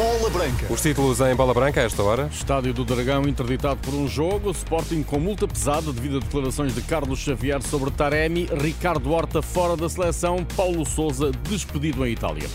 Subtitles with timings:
[0.00, 0.72] Bola Branca.
[0.72, 2.26] Os títulos em bola branca a esta hora.
[2.32, 4.50] Estádio do Dragão interditado por um jogo.
[4.50, 8.48] Sporting com multa pesada devido a declarações de Carlos Xavier sobre Taremi.
[8.62, 10.42] Ricardo Horta fora da seleção.
[10.56, 12.48] Paulo Souza despedido em Itália.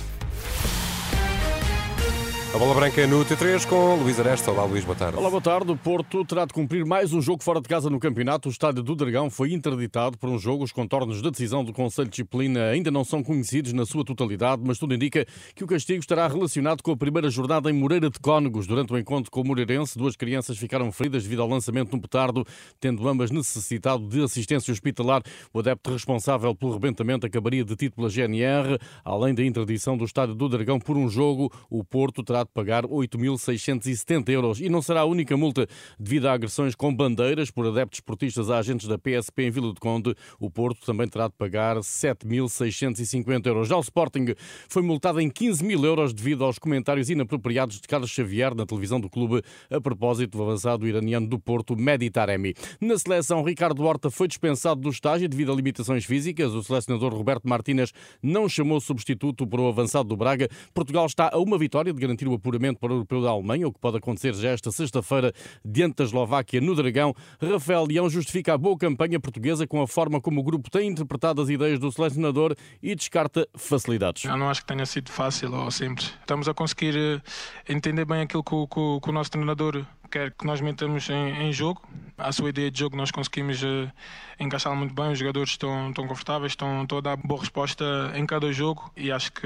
[2.56, 4.50] A bola branca no T3 com Luís Aresta.
[4.50, 5.18] Olá, Luís, boa tarde.
[5.18, 5.70] Olá, boa tarde.
[5.74, 8.48] O Porto terá de cumprir mais um jogo fora de casa no campeonato.
[8.48, 10.64] O estádio do Dragão foi interditado por um jogo.
[10.64, 14.62] Os contornos da decisão do Conselho de Disciplina ainda não são conhecidos na sua totalidade,
[14.66, 18.18] mas tudo indica que o castigo estará relacionado com a primeira jornada em Moreira de
[18.22, 18.66] Cónegos.
[18.68, 22.00] Durante o encontro com o Moreirense, duas crianças ficaram feridas devido ao lançamento de um
[22.00, 22.46] petardo,
[22.80, 25.22] tendo ambas necessitado de assistência hospitalar.
[25.54, 28.80] O adepto responsável pelo rebentamento acabaria detido pela GNR.
[29.04, 32.86] Além da interdição do estádio do Dragão por um jogo, o Porto terá de pagar
[32.86, 34.60] 8.670 euros.
[34.60, 35.68] E não será a única multa
[36.00, 39.80] devido a agressões com bandeiras por adeptos esportistas a agentes da PSP em Vila de
[39.80, 40.16] Conde.
[40.40, 43.68] O Porto também terá de pagar 7.650 euros.
[43.68, 44.34] Já o Sporting
[44.70, 49.00] foi multado em 15 mil euros devido aos comentários inapropriados de Carlos Xavier na televisão
[49.00, 52.54] do clube a propósito do avançado iraniano do Porto, Mehdi Taremi.
[52.80, 56.54] Na seleção, Ricardo Horta foi dispensado do estágio devido a limitações físicas.
[56.54, 60.50] O selecionador Roberto Martínez não chamou substituto para o avançado do Braga.
[60.74, 63.74] Portugal está a uma vitória de garantir o apuramento para o Europeu da Alemanha, o
[63.74, 65.34] que pode acontecer já esta sexta-feira
[65.64, 67.14] diante da Eslováquia no Dragão.
[67.42, 71.42] Rafael Leão justifica a boa campanha portuguesa com a forma como o grupo tem interpretado
[71.42, 74.26] as ideias do selecionador e descarta facilidades.
[74.26, 76.14] Eu não acho que tenha sido fácil ou simples.
[76.20, 77.22] Estamos a conseguir eh,
[77.68, 79.86] entender bem aquilo que o, que o nosso treinador
[80.16, 81.82] quer que nós metamos em, em, jogo.
[82.18, 83.92] A sua ideia de jogo nós conseguimos uh,
[84.40, 87.84] encaixá-la muito bem, os jogadores estão, estão confortáveis, estão, estão a dar boa resposta
[88.16, 89.46] em cada jogo e acho que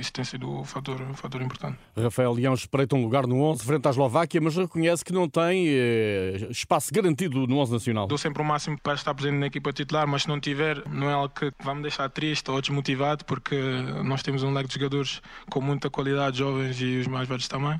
[0.00, 1.76] isso tem sido um fator, um fator importante.
[1.94, 5.66] Rafael Leão espreita um lugar no 11 frente à Eslováquia, mas reconhece que não tem
[5.68, 8.06] eh, espaço garantido no 11 nacional.
[8.06, 11.10] Dou sempre o máximo para estar presente na equipa titular, mas se não tiver, não
[11.10, 13.54] é algo que vai me deixar triste ou desmotivado, porque
[14.02, 15.20] nós temos um leque de jogadores
[15.50, 17.78] com muita qualidade, jovens e os mais velhos também.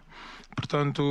[0.56, 1.02] Portanto,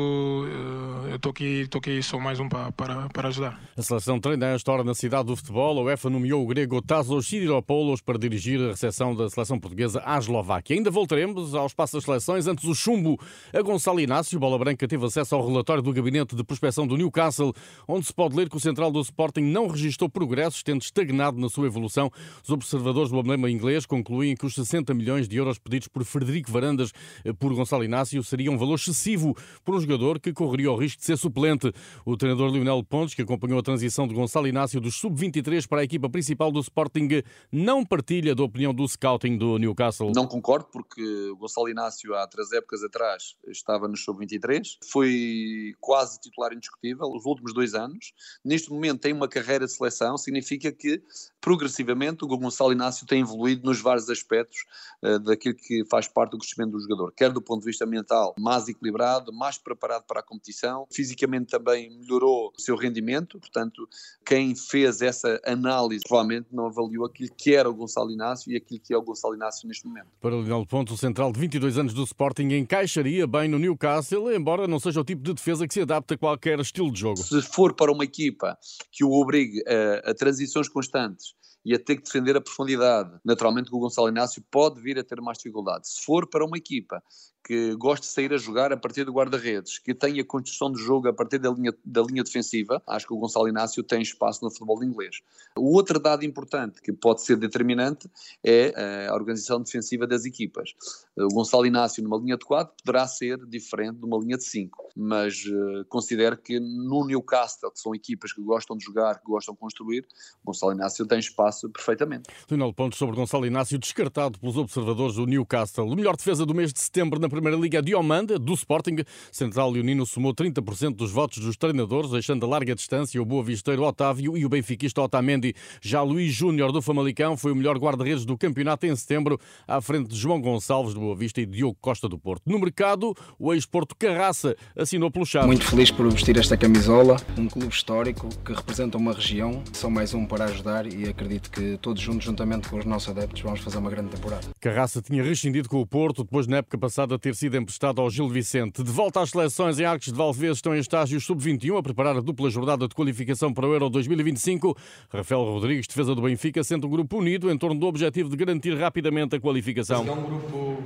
[1.11, 3.59] eh, estou aqui, estou aqui sou mais um para, para, para ajudar.
[3.75, 5.79] A seleção treina esta hora na cidade do futebol.
[5.79, 10.17] A UEFA nomeou o grego Tazos Sidiropoulos para dirigir a recepção da seleção portuguesa à
[10.17, 10.75] Eslováquia.
[10.75, 12.47] Ainda voltaremos ao espaço das seleções.
[12.47, 13.19] Antes, o chumbo
[13.53, 14.39] a Gonçalo Inácio.
[14.39, 17.53] Bola Branca teve acesso ao relatório do Gabinete de Prospeção do Newcastle,
[17.87, 21.49] onde se pode ler que o central do Sporting não registrou progressos, tendo estagnado na
[21.49, 22.11] sua evolução.
[22.43, 26.51] Os observadores do emblema inglês concluem que os 60 milhões de euros pedidos por Frederico
[26.51, 26.91] Varandas
[27.23, 30.94] eh, por Gonçalo Inácio seriam um valor excessivo por um jogador que correria o risco
[30.97, 31.71] de ser suplente.
[32.05, 35.83] O treinador Lionel Pontes, que acompanhou a transição de Gonçalo Inácio dos sub-23 para a
[35.83, 37.07] equipa principal do Sporting,
[37.51, 40.11] não partilha da opinião do scouting do Newcastle.
[40.13, 46.19] Não concordo, porque o Gonçalo Inácio, há três épocas atrás, estava no sub-23, foi quase
[46.19, 48.13] titular indiscutível os últimos dois anos.
[48.43, 51.01] Neste momento tem uma carreira de seleção, significa que
[51.45, 54.65] progressivamente o Gonçalo Inácio tem evoluído nos vários aspectos
[55.03, 58.33] uh, daquilo que faz parte do crescimento do jogador, quer do ponto de vista mental
[58.39, 63.87] mais equilibrado, mais preparado para a competição, fisicamente também melhorou o seu rendimento, portanto,
[64.25, 68.79] quem fez essa análise provavelmente não avaliou aquilo que era o Gonçalo Inácio e aquilo
[68.79, 70.07] que é o Gonçalo Inácio neste momento.
[70.19, 74.67] Para Leonel Ponto, o central de 22 anos do Sporting encaixaria bem no Newcastle, embora
[74.67, 77.17] não seja o tipo de defesa que se adapta a qualquer estilo de jogo.
[77.17, 78.57] Se for para uma equipa
[78.91, 81.34] que o obrigue a, a transições constantes
[81.65, 83.19] e a ter que defender a profundidade.
[83.25, 85.87] Naturalmente que o Gonçalo Inácio pode vir a ter mais dificuldade.
[85.89, 87.01] Se for para uma equipa
[87.45, 91.07] que goste de sair a jogar a partir do guarda-redes, que tenha construção de jogo
[91.07, 94.49] a partir da linha, da linha defensiva, acho que o Gonçalo Inácio tem espaço no
[94.49, 95.21] futebol inglês.
[95.55, 98.09] O outro dado importante que pode ser determinante
[98.43, 100.73] é eh, a organização defensiva das equipas.
[101.15, 104.89] O Gonçalo Inácio numa linha de 4 poderá ser diferente de uma linha de 5,
[104.95, 109.53] mas uh, considero que no Newcastle, que são equipas que gostam de jogar, que gostam
[109.53, 110.05] de construir,
[110.43, 112.23] o Gonçalo Inácio tem espaço perfeitamente.
[112.47, 115.87] Final pontos sobre Gonçalo Inácio, descartado pelos observadores do Newcastle.
[115.87, 118.97] O melhor defesa do mês de setembro na Primeira Liga, Diomanda, do Sporting.
[119.29, 123.83] Central Leonino somou 30% dos votos dos treinadores, deixando a larga distância o boa visteiro
[123.83, 125.53] Otávio e o benfiquista Otamendi.
[125.81, 129.37] Já Luís Júnior, do Famalicão, foi o melhor guarda-redes do campeonato em setembro,
[129.67, 132.43] à frente de João Gonçalves, do Boa Vista, e Diogo Costa, do Porto.
[132.45, 135.47] No mercado, o ex-Porto Carraça assinou pelo Chaves.
[135.47, 139.61] Muito feliz por vestir esta camisola, um clube histórico que representa uma região.
[139.73, 143.41] São mais um para ajudar e acredito que todos juntos, juntamente com os nossos adeptos,
[143.41, 144.47] vamos fazer uma grande temporada.
[144.59, 148.29] Carraça tinha rescindido com o Porto, depois na época passada ter sido emprestado ao Gil
[148.29, 148.83] Vicente.
[148.83, 152.21] De volta às seleções em Arcos de Valvez estão em estágios sub-21 a preparar a
[152.21, 154.77] dupla jornada de qualificação para o Euro 2025.
[155.11, 158.77] Rafael Rodrigues, defesa do Benfica, sente um grupo unido em torno do objetivo de garantir
[158.77, 160.05] rapidamente a qualificação.
[160.07, 160.83] É um grupo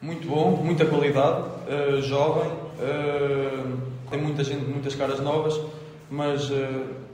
[0.00, 3.76] muito bom, muita qualidade, uh, jovem, uh,
[4.08, 5.60] tem muita gente, muitas caras novas,
[6.08, 6.54] mas uh,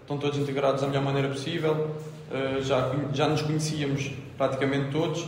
[0.03, 1.95] estão todos integrados da melhor maneira possível.
[2.61, 5.27] já, já nos conhecíamos praticamente todos.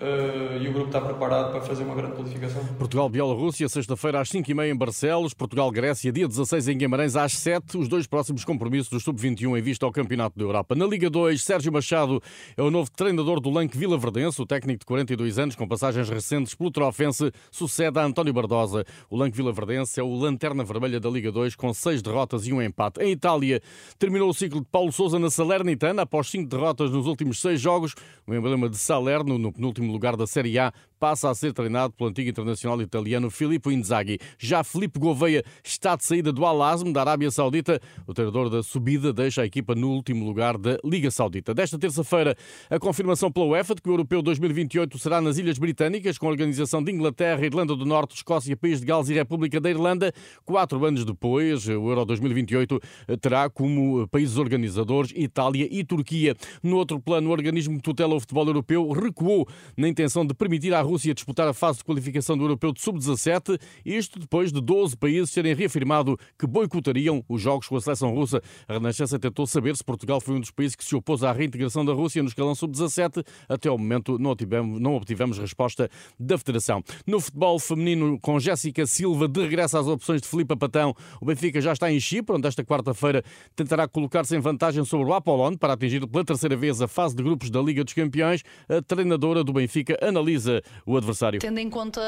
[0.00, 2.64] Uh, e o grupo está preparado para fazer uma grande qualificação.
[2.78, 5.34] Portugal-Bielorrússia, sexta-feira às 5h30 em Barcelos.
[5.34, 9.84] Portugal-Grécia, dia 16 em Guimarães às 7 Os dois próximos compromissos do Sub-21 em vista
[9.84, 10.76] ao Campeonato da Europa.
[10.76, 12.22] Na Liga 2, Sérgio Machado
[12.56, 14.40] é o novo treinador do Lanque Vila Verdense.
[14.40, 18.84] O técnico de 42 anos, com passagens recentes pelo Trofense, sucede a António Bardosa.
[19.10, 22.52] O Lanque Vila Verdense é o lanterna vermelha da Liga 2, com 6 derrotas e
[22.52, 23.02] um empate.
[23.02, 23.60] Em Itália,
[23.98, 27.96] terminou o ciclo de Paulo Sousa na Salernitana, após 5 derrotas nos últimos 6 jogos.
[28.24, 32.10] O emblema de Salerno, no penúltimo lugar da Série A, passa a ser treinado pelo
[32.10, 34.18] antigo internacional italiano Filippo Inzaghi.
[34.38, 37.80] Já Felipe Gouveia está de saída do Al-Azm, da Arábia Saudita.
[38.06, 41.54] O treinador da subida deixa a equipa no último lugar da Liga Saudita.
[41.54, 42.36] Desta terça-feira,
[42.68, 46.30] a confirmação pela UEFA de que o Europeu 2028 será nas Ilhas Britânicas, com a
[46.30, 50.12] organização de Inglaterra, Irlanda do Norte, Escócia, País de Gales e República da Irlanda.
[50.44, 52.80] Quatro anos depois, o Euro 2028
[53.20, 56.34] terá como países organizadores Itália e Turquia.
[56.62, 59.46] No outro plano, o organismo que tutela o futebol europeu recuou
[59.76, 63.60] na intenção de permitir à Rússia disputar a fase de qualificação do Europeu de Sub-17,
[63.84, 68.42] isto depois de 12 países terem reafirmado que boicotariam os jogos com a seleção russa.
[68.66, 71.84] A Renascença tentou saber se Portugal foi um dos países que se opôs à reintegração
[71.84, 73.24] da Rússia no escalão Sub-17.
[73.48, 76.82] Até ao momento não obtivemos, não obtivemos resposta da Federação.
[77.06, 81.60] No futebol feminino, com Jéssica Silva de regresso às opções de Filipe Patão, o Benfica
[81.60, 83.22] já está em Chipre, onde esta quarta-feira
[83.54, 87.22] tentará colocar-se em vantagem sobre o Apollon para atingir pela terceira vez a fase de
[87.22, 88.42] grupos da Liga dos Campeões.
[88.68, 91.40] A treinadora do Benfica analisa o adversário.
[91.40, 92.00] Tendo em conta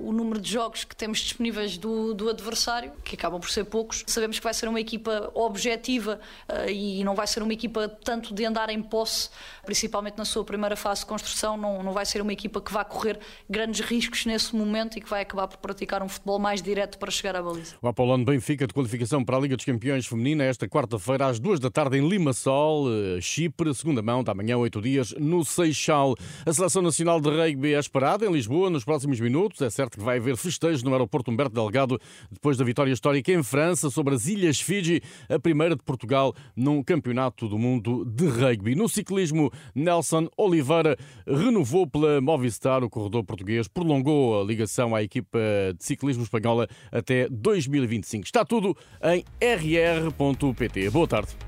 [0.00, 4.04] o número de jogos que temos disponíveis do, do adversário, que acabam por ser poucos,
[4.06, 8.34] sabemos que vai ser uma equipa objetiva uh, e não vai ser uma equipa tanto
[8.34, 9.30] de andar em posse,
[9.64, 12.84] principalmente na sua primeira fase de construção, não, não vai ser uma equipa que vá
[12.84, 13.18] correr
[13.48, 17.10] grandes riscos nesse momento e que vai acabar por praticar um futebol mais direto para
[17.10, 17.76] chegar à baliza.
[17.80, 21.60] O Apollon Benfica de qualificação para a Liga dos Campeões Feminina esta quarta-feira às duas
[21.60, 26.14] da tarde em Limassol, eh, Chipre, segunda mão da manhã, oito dias, no Seixal.
[26.44, 29.60] A Seleção Nacional de Rugby é esperada em Lisboa nos próximos minutos.
[29.60, 32.00] É certo que vai haver festejos no aeroporto Humberto Delgado
[32.30, 36.82] depois da vitória histórica em França sobre as Ilhas Fiji, a primeira de Portugal num
[36.82, 38.74] campeonato do mundo de rugby.
[38.74, 40.96] No ciclismo, Nelson Oliveira
[41.26, 45.38] renovou pela Movistar o corredor português, prolongou a ligação à equipa
[45.76, 48.24] de ciclismo espanhola até 2025.
[48.24, 50.90] Está tudo em rr.pt.
[50.90, 51.47] Boa tarde.